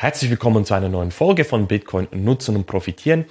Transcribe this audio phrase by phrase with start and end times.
[0.00, 3.24] Herzlich willkommen zu einer neuen Folge von Bitcoin nutzen und profitieren.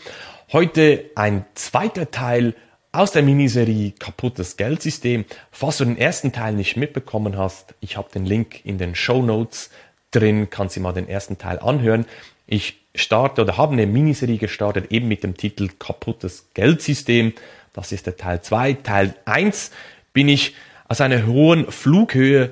[0.51, 2.55] Heute ein zweiter Teil
[2.91, 5.23] aus der Miniserie Kaputtes Geldsystem.
[5.49, 9.21] Falls du den ersten Teil nicht mitbekommen hast, ich habe den Link in den Show
[9.21, 9.69] Notes
[10.11, 12.05] drin, kannst du mal den ersten Teil anhören.
[12.47, 17.31] Ich starte oder habe eine Miniserie gestartet, eben mit dem Titel Kaputtes Geldsystem.
[17.71, 18.73] Das ist der Teil 2.
[18.73, 19.71] Teil 1
[20.11, 20.53] bin ich
[20.89, 22.51] aus einer hohen Flughöhe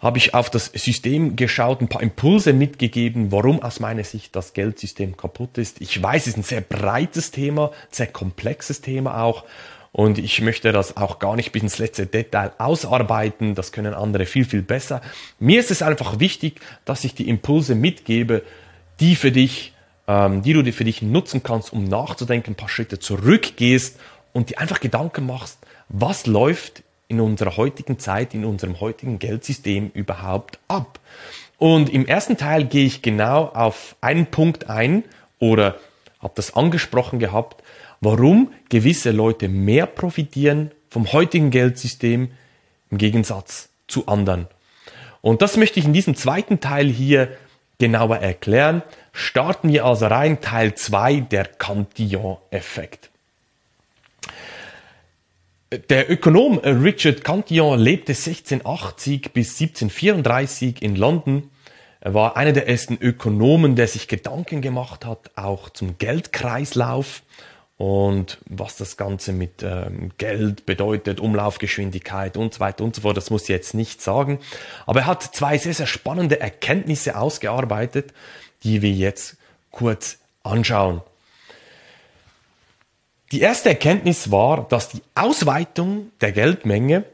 [0.00, 4.54] habe ich auf das System geschaut, ein paar Impulse mitgegeben, warum aus meiner Sicht das
[4.54, 5.80] Geldsystem kaputt ist.
[5.80, 9.44] Ich weiß, es ist ein sehr breites Thema, sehr komplexes Thema auch.
[9.92, 13.54] Und ich möchte das auch gar nicht bis ins letzte Detail ausarbeiten.
[13.54, 15.02] Das können andere viel, viel besser.
[15.38, 18.42] Mir ist es einfach wichtig, dass ich die Impulse mitgebe,
[19.00, 19.74] die für dich,
[20.06, 23.98] ähm, die du für dich nutzen kannst, um nachzudenken, ein paar Schritte zurückgehst
[24.32, 29.90] und dir einfach Gedanken machst, was läuft in unserer heutigen Zeit, in unserem heutigen Geldsystem
[29.92, 31.00] überhaupt ab?
[31.58, 35.04] Und im ersten Teil gehe ich genau auf einen Punkt ein
[35.38, 35.76] oder
[36.20, 37.62] habe das angesprochen gehabt,
[38.00, 42.30] warum gewisse Leute mehr profitieren vom heutigen Geldsystem
[42.90, 44.46] im Gegensatz zu anderen.
[45.20, 47.28] Und das möchte ich in diesem zweiten Teil hier
[47.78, 48.82] genauer erklären.
[49.12, 53.10] Starten wir also rein Teil 2, der Cantillon-Effekt.
[55.72, 61.48] Der Ökonom Richard Cantillon lebte 1680 bis 1734 in London.
[62.00, 67.22] Er war einer der ersten Ökonomen, der sich Gedanken gemacht hat, auch zum Geldkreislauf
[67.76, 73.16] und was das Ganze mit ähm, Geld bedeutet, Umlaufgeschwindigkeit und so weiter und so fort.
[73.16, 74.40] Das muss ich jetzt nicht sagen.
[74.86, 78.12] Aber er hat zwei sehr, sehr spannende Erkenntnisse ausgearbeitet,
[78.64, 79.36] die wir jetzt
[79.70, 81.00] kurz anschauen.
[83.32, 87.04] Die erste Erkenntnis war, dass die Ausweitung der Geldmenge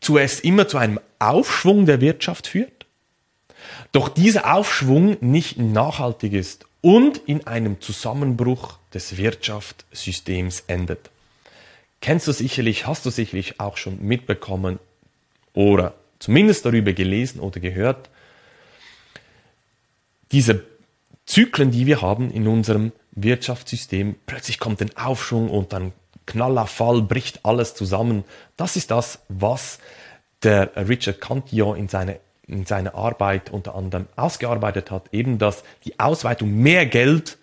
[0.00, 2.86] zuerst immer zu einem Aufschwung der Wirtschaft führt,
[3.92, 11.10] doch dieser Aufschwung nicht nachhaltig ist und in einem Zusammenbruch des Wirtschaftssystems endet.
[12.00, 14.78] Kennst du sicherlich, hast du sicherlich auch schon mitbekommen
[15.52, 18.08] oder zumindest darüber gelesen oder gehört,
[20.32, 20.64] diese
[21.26, 25.92] Zyklen, die wir haben in unserem Wirtschaftssystem, plötzlich kommt ein Aufschwung und dann
[26.26, 28.24] Knallerfall, bricht alles zusammen.
[28.56, 29.78] Das ist das, was
[30.42, 32.16] der Richard Cantillon in seiner
[32.48, 37.38] in seiner Arbeit unter anderem ausgearbeitet hat, eben dass die Ausweitung mehr Geld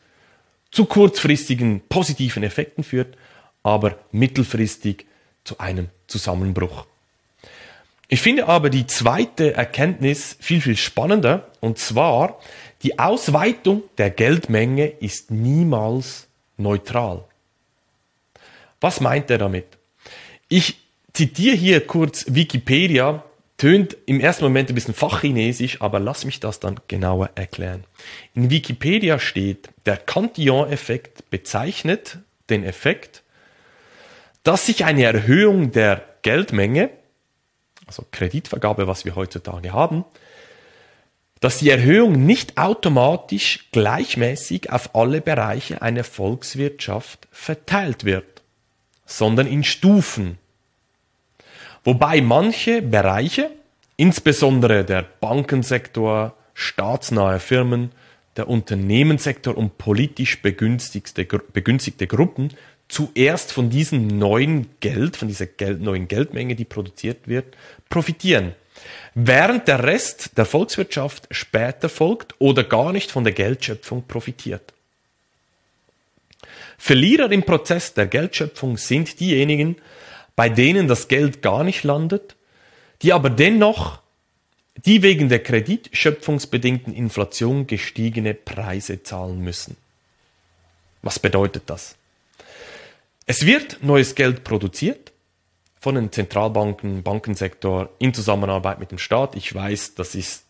[0.72, 3.18] zu kurzfristigen positiven Effekten führt,
[3.64, 5.06] aber mittelfristig
[5.44, 6.86] zu einem Zusammenbruch.
[8.08, 12.40] Ich finde aber die zweite Erkenntnis viel, viel spannender, und zwar,
[12.84, 16.28] die Ausweitung der Geldmenge ist niemals
[16.58, 17.24] neutral.
[18.82, 19.66] Was meint er damit?
[20.50, 20.78] Ich
[21.14, 23.24] zitiere hier kurz Wikipedia,
[23.58, 27.86] tönt im ersten Moment ein bisschen fachchinesisch, aber lass mich das dann genauer erklären.
[28.36, 32.18] In Wikipedia steht, der Cantillon-Effekt bezeichnet
[32.50, 33.24] den Effekt,
[34.44, 36.90] dass sich eine Erhöhung der Geldmenge,
[37.88, 40.06] also Kreditvergabe, was wir heutzutage haben,
[41.40, 48.42] dass die Erhöhung nicht automatisch gleichmäßig auf alle Bereiche einer Volkswirtschaft verteilt wird,
[49.06, 50.38] sondern in Stufen.
[51.84, 53.52] Wobei manche Bereiche,
[53.98, 57.92] insbesondere der Bankensektor, staatsnahe Firmen,
[58.38, 62.54] der Unternehmenssektor und politisch begünstigte, begünstigte Gruppen
[62.94, 67.58] zuerst von diesem neuen Geld, von dieser Geld, neuen Geldmenge, die produziert wird,
[67.90, 68.54] profitieren
[69.16, 74.74] während der Rest der Volkswirtschaft später folgt oder gar nicht von der Geldschöpfung profitiert.
[76.78, 79.78] Verlierer im Prozess der Geldschöpfung sind diejenigen,
[80.36, 82.36] bei denen das Geld gar nicht landet,
[83.02, 84.00] die aber dennoch
[84.86, 89.78] die wegen der kreditschöpfungsbedingten Inflation gestiegene Preise zahlen müssen.
[91.04, 91.96] Was bedeutet das?
[93.26, 95.14] Es wird neues Geld produziert,
[95.80, 99.36] von den Zentralbanken, Bankensektor in Zusammenarbeit mit dem Staat.
[99.36, 100.46] Ich weiß, das ist,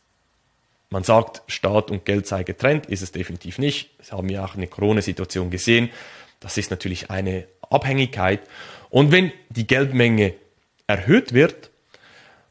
[0.92, 3.90] man sagt, Staat und Geld sei getrennt, ist es definitiv nicht.
[3.98, 5.90] Das haben wir auch in der Corona-Situation gesehen.
[6.40, 8.42] Das ist natürlich eine Abhängigkeit.
[8.92, 10.36] Und wenn die Geldmenge
[10.86, 11.72] erhöht wird,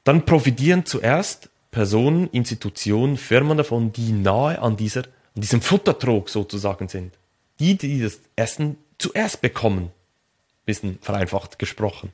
[0.02, 5.04] dann profitieren zuerst Personen, Institutionen, Firmen davon, die nahe an, dieser,
[5.36, 7.14] an diesem Futtertrog sozusagen sind.
[7.60, 9.92] Die, die das Essen zuerst bekommen.
[10.64, 12.12] Bisschen vereinfacht gesprochen.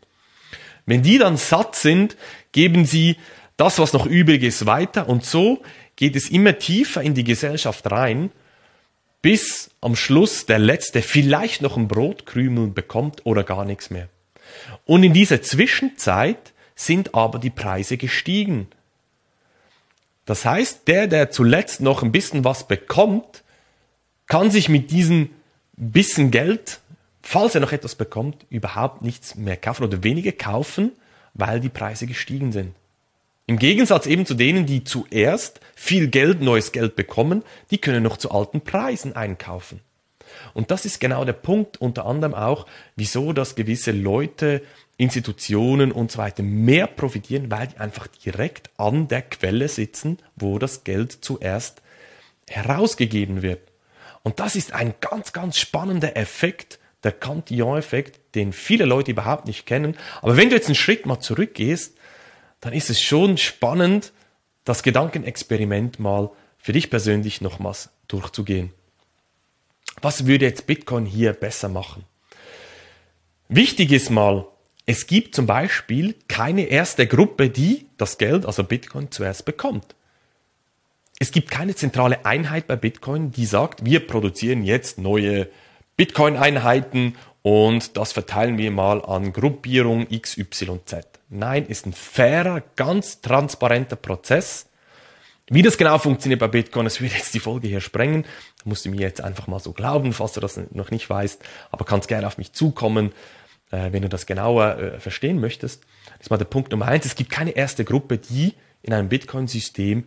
[0.86, 2.16] Wenn die dann satt sind,
[2.52, 3.16] geben sie
[3.56, 5.62] das, was noch übrig ist, weiter und so
[5.96, 8.30] geht es immer tiefer in die Gesellschaft rein,
[9.20, 14.08] bis am Schluss der Letzte vielleicht noch ein Brotkrümel bekommt oder gar nichts mehr.
[14.86, 18.68] Und in dieser Zwischenzeit sind aber die Preise gestiegen.
[20.24, 23.42] Das heißt, der, der zuletzt noch ein bisschen was bekommt,
[24.26, 25.30] kann sich mit diesem
[25.76, 26.80] bisschen Geld,
[27.28, 30.92] falls er noch etwas bekommt, überhaupt nichts mehr kaufen oder weniger kaufen,
[31.34, 32.74] weil die Preise gestiegen sind.
[33.46, 38.16] Im Gegensatz eben zu denen, die zuerst viel Geld, neues Geld bekommen, die können noch
[38.16, 39.80] zu alten Preisen einkaufen.
[40.54, 42.66] Und das ist genau der Punkt, unter anderem auch,
[42.96, 44.62] wieso dass gewisse Leute,
[44.96, 50.58] Institutionen und so weiter mehr profitieren, weil die einfach direkt an der Quelle sitzen, wo
[50.58, 51.82] das Geld zuerst
[52.48, 53.60] herausgegeben wird.
[54.22, 59.66] Und das ist ein ganz, ganz spannender Effekt, der Cantillon-Effekt, den viele Leute überhaupt nicht
[59.66, 59.96] kennen.
[60.20, 61.96] Aber wenn du jetzt einen Schritt mal zurückgehst,
[62.60, 64.12] dann ist es schon spannend,
[64.64, 68.72] das Gedankenexperiment mal für dich persönlich nochmals durchzugehen.
[70.02, 72.04] Was würde jetzt Bitcoin hier besser machen?
[73.48, 74.46] Wichtig ist mal,
[74.84, 79.94] es gibt zum Beispiel keine erste Gruppe, die das Geld, also Bitcoin, zuerst bekommt.
[81.18, 85.48] Es gibt keine zentrale Einheit bei Bitcoin, die sagt, wir produzieren jetzt neue
[85.98, 90.94] Bitcoin-Einheiten und das verteilen wir mal an Gruppierung XYZ.
[91.28, 94.66] Nein, ist ein fairer, ganz transparenter Prozess.
[95.50, 98.26] Wie das genau funktioniert bei Bitcoin, das würde jetzt die Folge hier sprengen.
[98.64, 101.42] Musst du mir jetzt einfach mal so glauben, falls du das noch nicht weißt.
[101.72, 103.12] Aber kannst gerne auf mich zukommen,
[103.72, 105.82] äh, wenn du das genauer äh, verstehen möchtest.
[106.12, 107.06] Das ist mal der Punkt Nummer eins.
[107.06, 110.06] Es gibt keine erste Gruppe, die in einem Bitcoin-System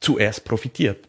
[0.00, 1.08] zuerst profitiert.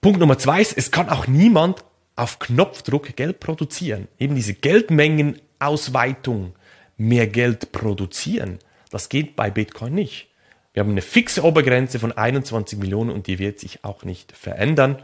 [0.00, 1.84] Punkt Nummer zwei ist, es kann auch niemand
[2.20, 4.06] auf Knopfdruck Geld produzieren.
[4.18, 6.54] Eben diese Geldmengenausweitung,
[6.98, 8.58] mehr Geld produzieren,
[8.90, 10.28] das geht bei Bitcoin nicht.
[10.74, 15.02] Wir haben eine fixe Obergrenze von 21 Millionen und die wird sich auch nicht verändern.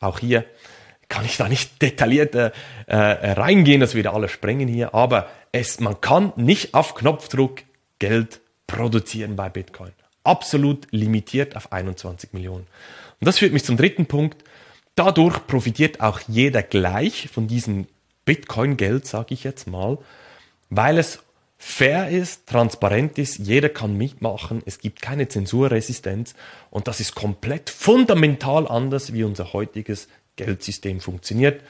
[0.00, 0.46] Auch hier
[1.08, 2.50] kann ich da nicht detailliert äh,
[2.86, 7.60] äh reingehen, das würde alles sprengen hier, aber es, man kann nicht auf Knopfdruck
[7.98, 9.92] Geld produzieren bei Bitcoin.
[10.24, 12.66] Absolut limitiert auf 21 Millionen.
[13.20, 14.42] Und das führt mich zum dritten Punkt.
[14.96, 17.86] Dadurch profitiert auch jeder gleich von diesem
[18.24, 19.98] Bitcoin-Geld, sage ich jetzt mal,
[20.70, 21.20] weil es
[21.58, 26.34] fair ist, transparent ist, jeder kann mitmachen, es gibt keine Zensurresistenz
[26.70, 31.62] und das ist komplett fundamental anders, wie unser heutiges Geldsystem funktioniert,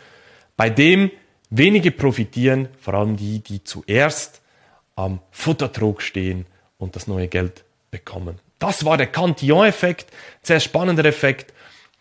[0.57, 1.11] bei dem
[1.51, 4.41] wenige profitieren, vor allem die, die zuerst
[4.97, 6.47] am Futtertrog stehen
[6.79, 8.41] und das neue Geld bekommen.
[8.59, 10.11] Das war der Cantillon-Effekt,
[10.43, 11.53] sehr spannender Effekt.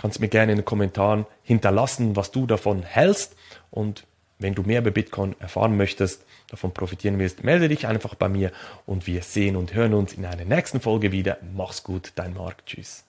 [0.06, 3.36] Kannst mir gerne in den Kommentaren hinterlassen, was du davon hältst.
[3.72, 4.06] Und
[4.38, 8.52] wenn du mehr über Bitcoin erfahren möchtest, davon profitieren willst, melde dich einfach bei mir
[8.86, 11.40] und wir sehen und hören uns in einer nächsten Folge wieder.
[11.56, 12.68] Mach's gut, dein Marc.
[12.68, 13.04] Tschüss.